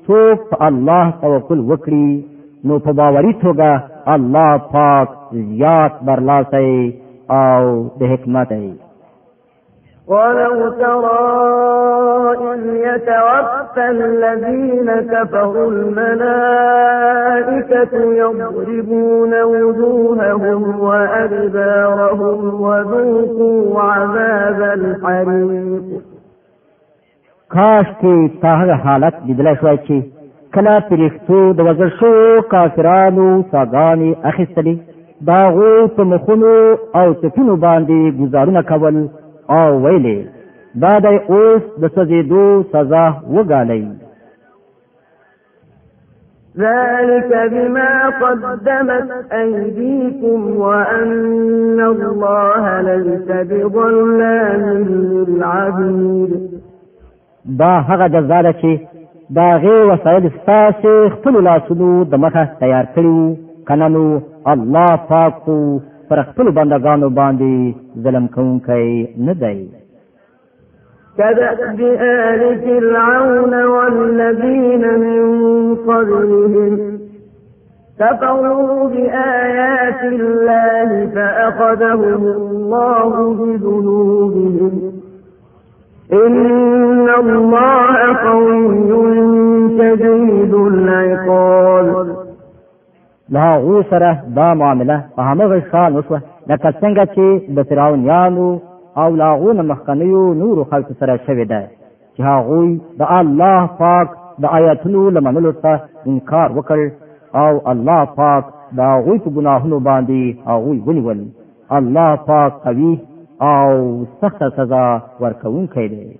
[0.07, 2.11] څوک الله توکل وکړي
[2.67, 3.71] نو په باوري توګه
[4.15, 6.75] الله پاک زیات برلاسی
[7.45, 7.61] او
[7.99, 8.69] د حکمت ای
[10.09, 11.55] ولو ترى
[12.53, 25.85] إن يتوفى الذين كفروا الملائكة يضربون وجوههم وأدبارهم وذوقوا عذاب الحريق
[27.55, 29.99] کاش کې تا هغه حالت لیدلی شوای چې
[30.55, 32.11] کله پرښتو د وزر شو
[32.55, 34.77] کافرانو ساګانې اخیستلې
[35.29, 36.55] د هغو په مخونو
[37.01, 38.99] او تپینو باندې ګزارونه کول
[39.59, 40.19] او ویلې
[40.87, 43.85] دا دی اوس د سزېدو سزا وګالئ
[46.59, 54.69] ذلك بما قدمت أيديكم وأن الله ليس بظلام
[55.15, 56.54] للعبيد
[57.49, 58.79] دا هغه جزا ده چې
[59.35, 63.19] دا غي وسایل ستاسو خپل لاسونو د مخه تیار کړو
[63.69, 64.05] کننو
[64.53, 65.47] الله پاک
[66.09, 69.71] پر خپل بندگانو باندې ظلم کوونکی نه دی
[71.19, 76.99] كدأب آل فرعون والذين من قبلهم
[77.99, 84.95] كفروا بآيات الله فأخذهم الله بذنوبهم
[86.13, 88.89] إن الله قوي
[89.79, 92.15] شديد العقاب
[93.29, 98.59] لا او سره دا معامله په هغه شان وشوه لکه څنګه چې د فرعون یانو
[98.99, 101.63] او لاغون مخکنیو نور خلق سره شوې ده
[102.17, 104.09] چې هغه د الله پاک
[104.43, 106.81] د آیاتونو لمنلو ته انکار وکړ
[107.35, 108.45] او الله پاک
[108.79, 111.19] دا غوی په ګناهونو باندې هغه ونیول
[111.71, 112.95] الله پاک قوي
[113.41, 116.17] او سخت سزا ورکوونکی دی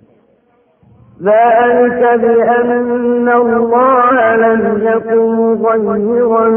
[1.23, 6.49] ذلك بأن الله لم يكن غيرا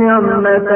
[0.00, 0.70] نعمة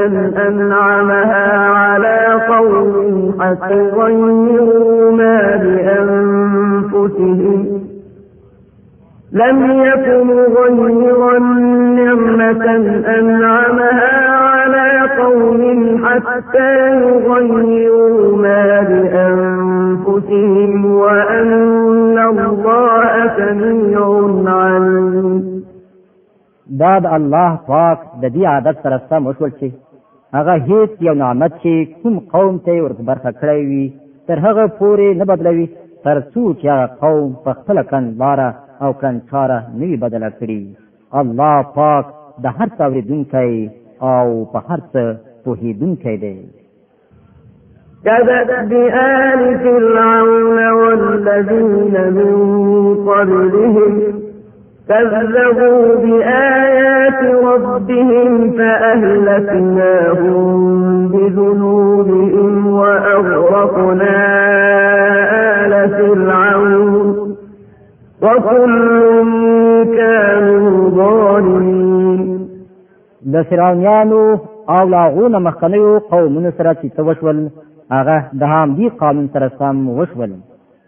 [0.49, 5.57] أنعمها على قوم حتى غيروا ما
[6.97, 7.90] بأنفسهم
[9.33, 11.19] لم يكن غير
[12.03, 12.65] نعمة
[13.19, 15.61] أنعمها على قوم
[16.07, 24.01] حتى يغيروا ما بأنفسهم وأن الله سميع
[24.55, 25.63] عليم
[26.81, 29.71] داد الله پاک د دې عادت سره سم وشول چې
[30.35, 31.73] هغه هیڅ یو نعمت چې
[32.03, 33.87] کوم قوم ته ورته برخه کړی وي
[34.29, 35.67] تر هغه پورې نه بدلوي
[36.09, 38.49] تر څو چې هغه قوم په خپل کن لاره
[38.85, 40.65] او کړنچاره نوی بدل کړی
[41.19, 42.05] الله پاک
[42.45, 43.71] د هر څه اوریدونکی
[44.13, 46.37] او په هر څه پوهیدونکی دی
[48.05, 48.51] كذب
[49.01, 52.35] آل فرعون والذين من
[53.09, 54.01] قبلهم
[54.89, 60.35] كذبوا بآيات ربهم فأهلكناهم
[61.13, 64.17] بذنوبهم وأغرقنا
[65.67, 67.20] آل فرعون
[68.23, 68.67] وكل
[69.97, 72.49] كانوا ظالمين
[73.33, 74.21] د فرعونانو
[74.75, 77.49] او لاغونه مخکنیو قومونو سره چې توشول
[77.93, 80.33] هغه د هم دي قانون سره سم وشول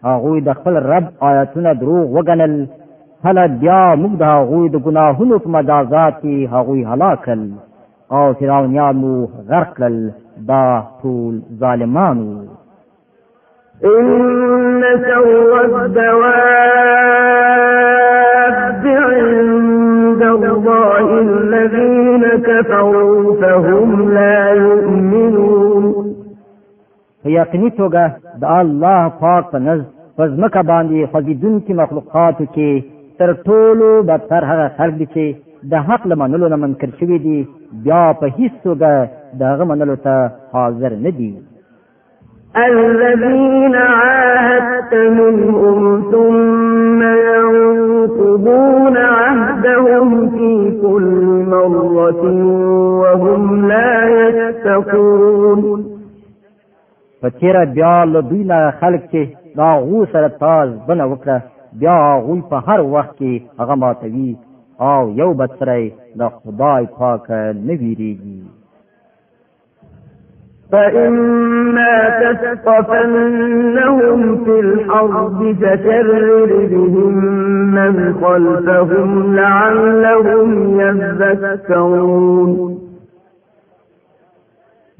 [0.07, 2.55] هغه د خپل رب آیاتونه دروغ وګڼل
[3.25, 7.51] هل بیا موږ د هغه د ګناهونو په مجازات کې هغه هلاکل
[8.17, 9.13] او فرعونانو
[9.51, 10.11] غرقل
[10.51, 10.65] دا
[11.03, 12.39] ټول ظالمانو
[13.85, 16.32] ان سوى الدواب
[22.61, 24.37] كفروا فهم لا
[24.67, 25.85] يؤمنون
[27.39, 28.05] یقیني توګه
[28.43, 29.87] د الله پاک په نزد
[30.19, 32.71] پزمکه باندې خوځیدونکو مخلوقاتو کې
[33.19, 35.25] تر ټولو بدتر هغه خلک دي چې
[35.71, 37.39] د حق لمنلو نه منکر شوي دي
[37.85, 38.91] بیا په هیڅ توګه
[39.39, 40.15] د هغه منلو ته
[40.53, 41.31] حاضر نه دي
[42.57, 52.23] الذين عاهدت منهم ثم ينقضون عهدهم في كل مرة
[53.01, 54.09] وهم لا
[54.49, 55.89] يتقون
[57.23, 61.41] فتیره بیا له دوی نه خلک چې دا غو سره تاز بنه وکړه
[61.83, 64.37] بیا غوی په هر وخت کې هغه ماتوي
[64.81, 65.77] او یو بد سره
[66.25, 68.43] د خدای پاک نه ویریږي
[70.73, 77.15] فإما تثقفنهم في الحرب فكرر بهم
[77.75, 82.79] من خلفهم لعلهم يذكرون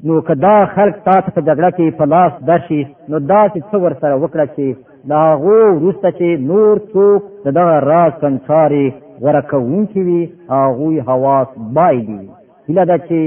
[0.05, 3.59] نو که دا خلق تا ته په جګړه کې په لاس درشي نو دا چې
[3.71, 4.75] څه ور سره وکړه چې
[5.11, 8.87] دا هغو وروسته چې نور څوک د دغه راز کنچارې
[9.21, 11.47] غوره کوونکي وي هغوی حواس
[11.77, 12.25] بایلي
[12.67, 13.19] هیله ده چې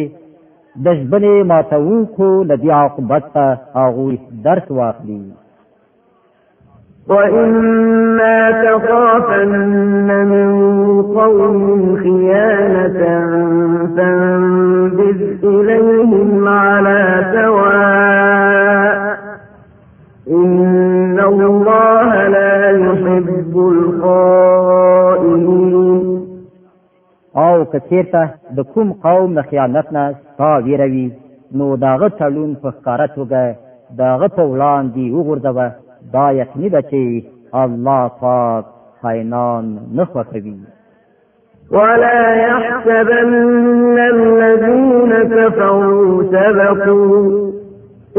[0.85, 3.45] د ژبنې ماتوونکو له دې عاقبت ته
[3.81, 4.15] هغوی
[4.47, 5.21] درس واخلي
[7.15, 10.49] وَإِمَّا تَخَافَنَّ مِنْ
[11.19, 11.61] قَوْمٍ
[12.03, 13.03] خِيَانَةً
[13.97, 15.19] فَانْبِذْ
[15.55, 16.31] إِلَيْهِمْ
[16.63, 17.03] عَلَى
[17.35, 17.76] سَوَاءٍ
[27.73, 28.25] کثیر ته
[28.57, 30.05] د کوم قوم د خیانت نه
[30.39, 31.07] تا ویروي
[31.59, 33.43] نو داغه تلون په ښکاره توګه
[34.03, 35.67] داغه په وړاندې وغورځوه
[36.15, 37.01] دا یقیني ده چې
[37.63, 38.65] الله پاک
[39.01, 39.65] خاینان
[39.99, 40.57] نه خوښوي
[41.79, 43.33] ولا يحسبن
[44.15, 46.05] الذين كفروا
[46.35, 47.23] سبقوا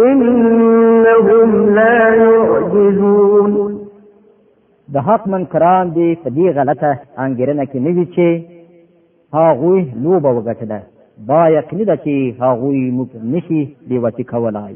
[0.10, 3.54] انهم لا يعجزون
[4.93, 6.91] د حق منکران دی په دې غلطه
[7.26, 8.30] انګیرنه کې نه دي چې
[9.34, 10.80] هغوی لوبه وګټله
[11.30, 14.73] دا یقیني ده چې هغوی موږ نشي بېوتي کولای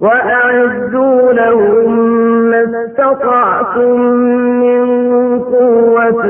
[0.00, 1.98] وأعدوا لهم
[2.50, 4.00] ما استطعتم
[4.62, 4.88] من
[5.38, 6.26] قوة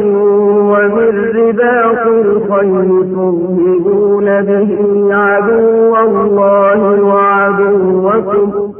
[0.72, 4.76] ومن رباط الخير ترهبون به
[5.14, 8.79] عدو الله وعدوكم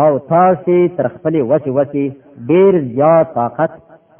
[0.00, 2.02] او تاسې تر خپلې وسې وسې
[2.50, 3.72] ډېر زیات طاقت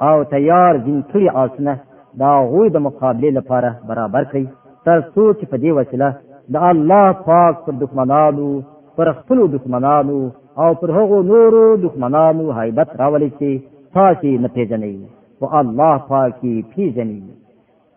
[0.07, 1.73] او تیار جن کړي آسونه
[2.19, 4.45] د هغوی د مقابلې لپاره برابر کړئ
[4.85, 6.09] تر څو چې په دې وسیله
[6.53, 8.49] د الله پاک پر دښمنانو
[8.95, 10.19] پر خپلو دښمنانو
[10.63, 13.49] او پر هغو نورو دښمنانو حیبت راولي چې
[13.95, 14.95] تاسې نه پېژنئ
[15.39, 17.19] خو الله پاک یې پېژني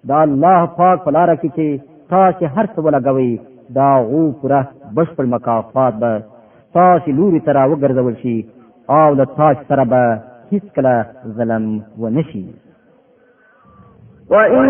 [0.08, 1.66] د الله پاک په لاره کې چې
[2.12, 3.30] تاسې هر څه ولګوئ
[3.76, 4.60] د هغو پوره
[4.96, 6.12] بشپړ مکافات به
[6.78, 8.36] تاسو لوري ترا وګرځول شي
[8.98, 10.00] او له تاسو سره به
[10.52, 10.94] هیڅ کله
[11.38, 11.64] ظلم
[12.02, 12.44] ونشي
[14.34, 14.64] وإن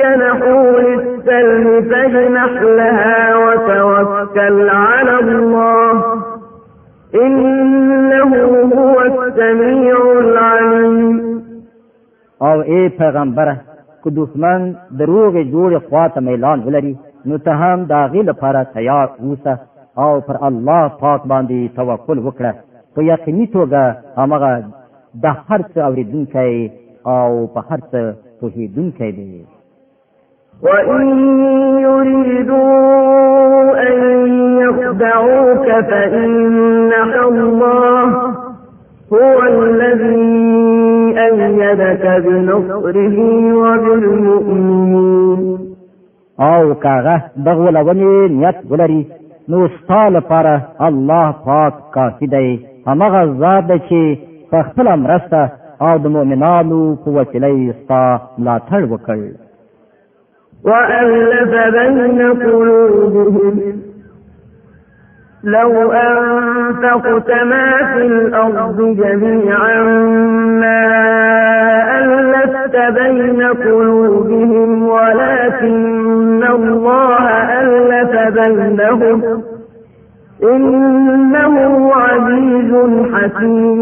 [0.00, 4.56] جنحوا للسلم فاجنح لها وتوكل
[4.86, 5.92] على الله
[7.24, 8.32] إنه
[8.78, 11.16] هو السميع العليم
[12.46, 13.54] او اے پیغمبره
[14.02, 14.60] کو دشمن
[15.02, 19.58] دروغ جوړ خواته میلان ولري نو ته هم داغه لپاره تیار اوسه
[19.98, 22.54] او پر الله پاک باندې توکل وکړه
[22.94, 24.64] په یقیني توګه هغه
[25.22, 26.70] د هر څه اوریدونکی
[27.06, 29.44] او په هر څه پوهیدونکی دی
[30.62, 31.06] وَإِن
[31.80, 33.02] يُرِيدُوا
[33.86, 33.92] أَن
[34.62, 36.92] يَخْدَعُوكَ فَإِنَّ
[37.28, 38.32] اللَّهَ
[39.12, 40.54] هو الذي
[41.18, 43.16] أيدك بنصره
[43.58, 45.58] وبالمؤمنين
[46.40, 49.06] او کاغه دغه ولونی نیت ولري
[49.48, 54.18] نو ستاله لپاره الله پاک کافی دی هغه ذات دی چې
[54.50, 55.48] په خپل مرسته
[55.80, 59.18] او د مؤمنانو په وسیله ستا ملاتړ وکړ
[60.64, 63.82] وألف بين قلوبهم
[65.44, 69.82] لو أنفقت ما في الأرض جميعا
[70.62, 71.04] ما
[71.98, 76.03] ألفت بين قلوبهم ولكن
[78.24, 79.22] عذابا لهم
[80.52, 81.72] انه
[82.04, 82.72] عزیز
[83.12, 83.80] حکیم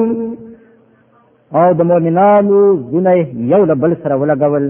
[1.60, 3.12] او د مؤمنانو زونه
[3.52, 4.64] یو له بل سره ولګول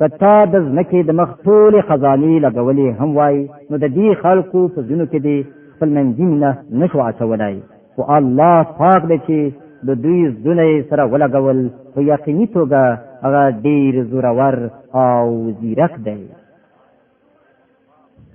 [0.00, 3.36] کتا د ځمکې د مخټول خزاني لګولې هم وای
[3.70, 5.38] نو د دې خلکو په زینو کې دی
[5.74, 6.50] خپل منځینه
[6.80, 7.56] نشو اچولای
[7.98, 9.38] او الله پاک دې چې
[9.88, 11.58] د دوی زونه سره ولګول
[11.94, 12.82] په یقیني توګه
[13.24, 14.54] هغه ډیر زورور
[15.04, 15.24] او
[15.60, 16.20] زیرک دی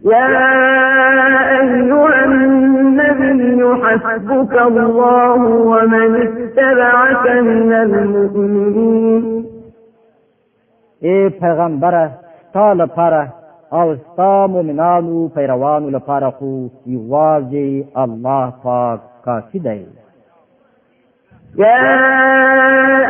[0.06, 0.52] يا
[1.62, 9.46] أيها النبي حسبك الله ومن اتبعك من المؤمنين
[11.04, 12.12] ای پیغمبره
[12.50, 13.28] ستا لپاره
[13.74, 19.86] او ستا مؤمنانو پیروانو لپاره خو یوازې الله پاک کافی دی
[21.58, 21.98] يا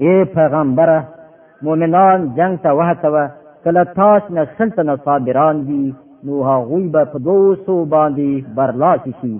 [0.01, 1.01] يا پیغمبره
[1.62, 3.30] مؤمنان جنگ ته وهڅوه
[3.68, 5.94] کله تاس نه سلطنه صابران وي
[6.26, 9.32] نو هغوی به په دوو سو باندې برلاسي شي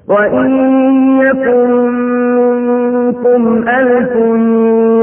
[0.08, 0.50] وإن
[1.20, 1.70] يكن
[2.36, 4.12] منكم ألف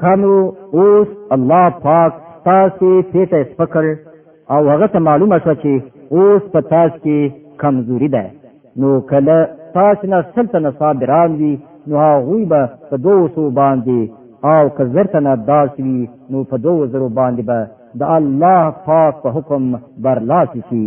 [0.00, 2.12] خانو اوس الله پاک
[2.44, 3.96] تاسو ته سپکړ
[4.54, 5.70] او هغه ته معلومه شو چې
[6.14, 7.18] اوس په تاسو کې
[7.62, 8.24] کمزوري ده
[8.82, 9.36] نو کله
[9.76, 11.52] تاسو نه سلطنه صابران وي
[11.90, 14.00] نو هغه به په دوه سو باندې
[14.52, 17.58] او که زرته نه داس وي نو په دوه زرو باندې به
[18.00, 19.62] د الله پاک په حکم
[20.06, 20.86] برلاسی شي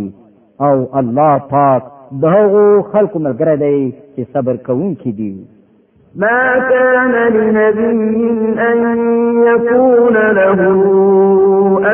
[0.66, 1.82] او الله پاک
[2.22, 2.44] دغه
[2.92, 3.80] خلق مرګره دی
[4.14, 5.32] چې صبر کوونکي دي
[6.16, 8.28] ما كان لنبي
[8.72, 8.88] أن
[9.46, 10.58] يكون له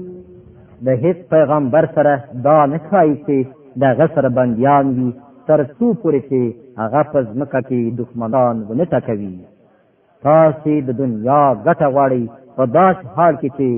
[0.88, 2.16] د هیڅ پیغمبر سره
[2.48, 3.38] دا نه ښایي چې
[3.84, 5.12] د غسر بندیان وي
[5.50, 6.40] تر څو پورې چې
[6.82, 9.36] هغه په ځمکه کې دښمنان ونه ټکوي
[10.26, 12.24] تاسو د دنیا ګټه غواړي
[12.56, 13.70] په داس حال کې چې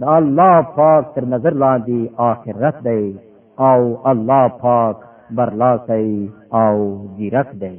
[0.00, 1.98] د الله پاک تر نظر لاندې
[2.32, 3.04] آخرت دی
[3.68, 4.96] او الله پاک
[5.36, 6.10] برلاسی
[6.62, 6.74] او
[7.16, 7.76] ځیرک دی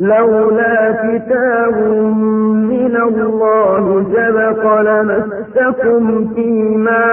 [0.00, 1.76] لولا كتاب
[2.72, 7.04] من الله سبق لمسكم فيما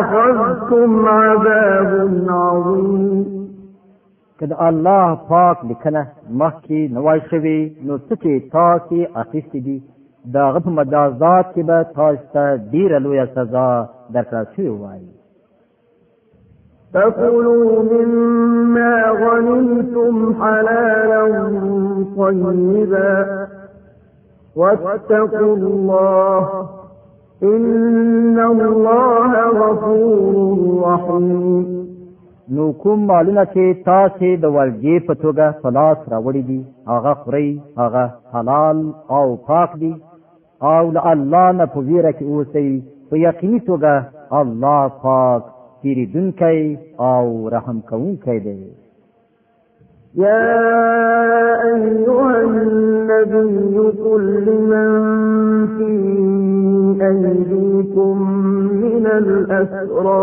[0.00, 3.26] أخذتم عذاب عظيم
[4.40, 6.02] که د الله پاک لیکنه
[6.40, 9.78] مخکې نوای شوي نو څه چې تاسې اخیستې دي
[10.32, 13.70] د هغه په مجازات کې به تاسو ته ډېره لویه سزا
[14.14, 15.10] درکړل شوې وایي
[16.96, 18.92] فكلوا مما
[19.22, 21.24] غنمتم حلالا
[22.18, 23.46] طيبا
[24.56, 26.48] واتقوا الله
[27.42, 29.32] ان الله
[29.62, 30.30] غفور
[30.84, 31.74] رحيم
[32.56, 36.58] نو کوم مالونه چې تاسو د ورګې په توګه صلات راوړي دي
[36.92, 38.04] هغه خوري هغه
[38.36, 38.80] حلال
[39.18, 39.92] او پاک دي
[40.70, 43.94] او له الله نه په ویره کې اوسئ په یقیني توګه
[44.40, 45.42] الله پاک
[45.86, 46.62] تیری دن کئی
[47.08, 48.54] او رحم کون کئی دے
[50.20, 50.38] یا
[51.66, 55.90] ایوہ النبی قل لمن فی
[57.08, 58.26] ایدیکم
[58.80, 60.20] من الأسرى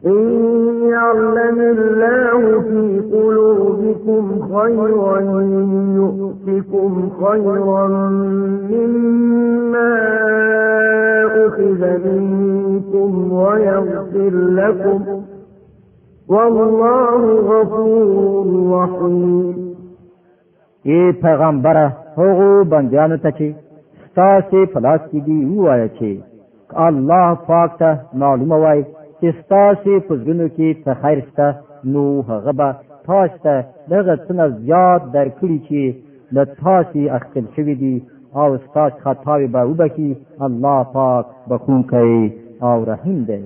[0.04, 5.20] إن يعلم الله في قلوبكم خيرا
[5.96, 7.88] يؤتكم خيرا
[8.70, 9.96] مما
[11.46, 15.06] أخذ منكم ويغفر لكم
[16.28, 18.46] والله غفور
[18.82, 19.66] رحيم
[20.88, 23.48] ای پیغمبره هغو بندیانو ته چې
[24.06, 26.20] ستاسې په لاس کې دي ووایه چې
[26.86, 28.84] الله پاک ته معلومه وایي
[29.20, 31.46] چې تاسو په ژوندو کې څه خیر شته
[31.92, 32.68] نو هغه به
[33.08, 33.54] تاسو ته
[33.92, 35.80] دغه څنګه زیات درکړي چې
[36.34, 37.96] له تاسو اخیستل شوی دی
[38.40, 40.10] او تاسو خطاوي به وبکی
[40.46, 42.24] الله پاک بخون کوي
[42.68, 43.42] او رحیم دی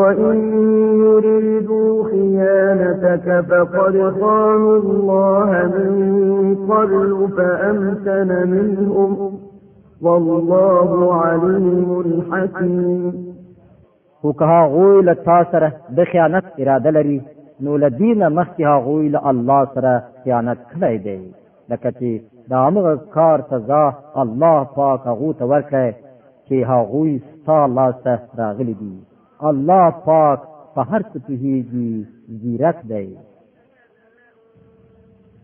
[0.00, 0.38] وَإِن
[1.06, 5.90] يُرِيدُوا خِيَانَتَكَ فَقَدْ خَانُوا اللَّهَ مِن
[6.70, 9.12] قَبْلُ فَأَمْكَنَ مِنْهُمْ
[10.04, 10.90] وَاللَّهُ
[11.26, 11.88] عَلِيمٌ
[12.30, 13.31] حَكِيمٌ
[14.24, 17.18] خو که هغوی له تا سره د خیانت اراده لري
[17.64, 19.92] نو له دینه مخکې هغوی له الله سره
[20.22, 21.20] خیانت کړی دی
[21.70, 22.10] لکه چې
[22.50, 23.84] د هغه کار سزا
[24.24, 25.88] الله پاک هغو ته ورکړی
[26.46, 28.12] چې هغوی ستا لاسته
[28.42, 28.94] راغلي دي
[29.50, 30.38] الله پاک
[30.74, 31.90] په هر څه پوهېږي
[32.42, 33.06] ځیرک دی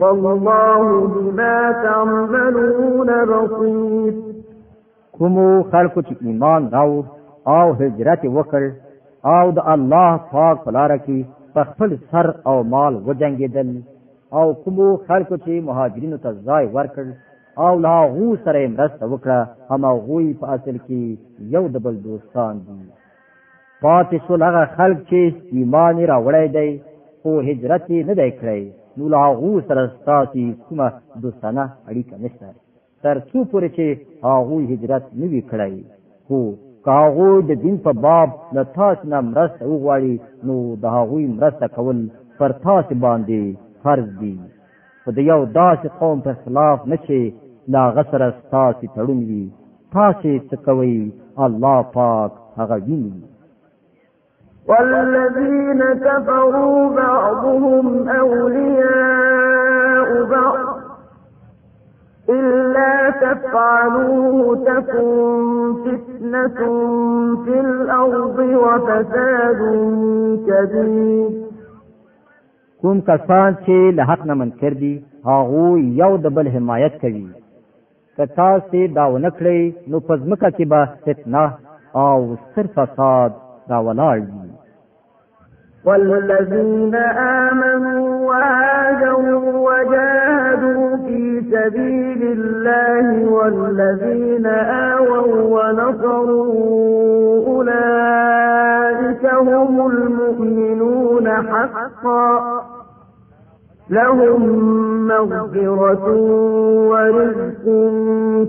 [0.00, 4.18] والله بما تعملون بصير
[5.18, 6.90] کومو خلکو چې ایمان راو
[7.52, 8.62] او هجرت وکړ
[9.36, 11.18] او د الله پاک په لار کې
[11.54, 13.70] په خپل سر او مال وجنګیدل
[14.40, 17.06] او کومو خلکو چې مهاجرینو ته ځای ورکړ
[17.64, 21.04] او له هغه سره مرسته وکړه هم هغه په اصل کې
[21.56, 22.78] یو د بل دوستان دي
[23.84, 26.82] پاتې شو هغه خلک چې ایمان راوړی دی
[27.26, 28.60] او هجرت نه دی کړی
[28.98, 30.86] نو له هغه سره ستاسو کومه
[31.22, 32.46] دوستانه اړیکه نشته
[33.04, 33.86] تر څو پورې چې
[34.28, 35.74] هغه هجرت نوي کړی
[36.26, 36.38] خو
[36.86, 40.14] کاغو د دین په باب له تاسو نه مرسته وغواړي
[40.46, 41.98] نو د هغه مرسته کول
[42.38, 43.40] پر تاسو باندې
[43.82, 44.34] فرض دي
[45.02, 47.18] خو د یو داسې قوم په خلاف نه چې
[47.74, 49.44] لا غسر ستاسو تړون وي
[49.96, 50.96] تاسو څه کوي
[51.44, 53.14] الله پاک هغه ویني
[54.68, 60.66] والذين كفروا بعضهم أولياء بعض
[62.28, 66.58] إلا تفعلوه تكن فتنة
[67.44, 69.60] في الأرض وفساد
[70.46, 71.30] كبير
[72.82, 74.92] کوم کسان چې له حق نه منکر دي
[75.26, 77.26] هغه یو د بل حمایت کوي
[78.16, 81.44] که تاسو دا ونکړئ نو پزمکه کې به فتنه
[81.94, 83.32] او صرف فساد
[83.68, 84.55] دا ولاړ دي
[85.86, 102.60] والذين آمنوا وهاجروا وجاهدوا في سبيل الله والذين آووا ونصروا أولئك هم المؤمنون حقا
[103.90, 104.42] لهم
[105.08, 106.10] مغفرة
[106.90, 107.64] ورزق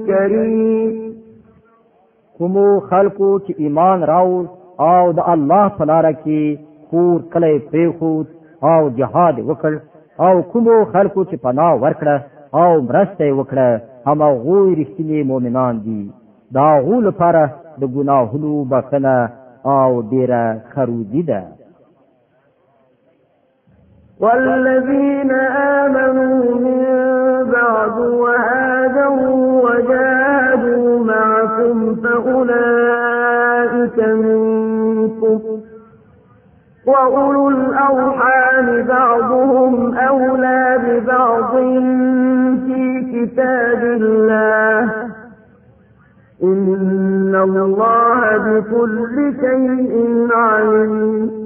[0.06, 1.14] كريم
[2.38, 4.46] کومو خلقو كإيمان راو
[4.80, 6.58] او الله فلا لار
[6.92, 8.28] کور کلی پریخود
[8.72, 9.72] او جهاد وکړ
[10.26, 12.16] او کومو خلکو چې پناه ورکړه
[12.62, 13.70] او مرسته وکړه
[14.08, 16.02] هم غوی رښتینی مؤمنان دي
[16.60, 17.44] دا غول لپاره
[17.82, 19.18] د ګناهونو بخنه
[19.76, 20.42] او ډیره
[20.74, 21.42] خروجی ده
[24.22, 25.32] والذين
[25.82, 26.82] آمنوا من
[27.56, 34.47] بعد وهاجروا وجاهدوا معكم فأولئك من
[36.88, 41.52] وأولو الأرحام بعضهم أولى ببعض
[42.66, 44.94] في كتاب الله
[46.44, 51.38] إن الله بكل شيء عليم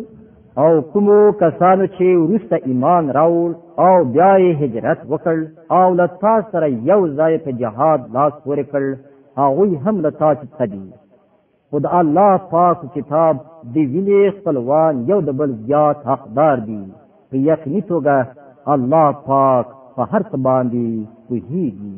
[0.58, 5.40] او کومو کسانو چې ورسته ایمان راول او بیا یې هجرت وکړ
[5.78, 8.96] او لتا سره یو ځای په جهاد لاس ورکړ
[9.38, 10.84] هغه هم لتا چې تدی
[11.74, 13.36] خو د الله پاک کتاب
[13.74, 16.82] د وینې خپلوان یو د بل زیات حقدار دي
[17.30, 18.16] په یقیني توګه
[18.74, 19.66] الله پاک
[19.96, 20.86] په هر څه باندې
[21.28, 21.98] پوهیږي